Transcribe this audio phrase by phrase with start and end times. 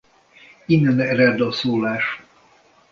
[0.65, 2.21] Innen ered a szólás.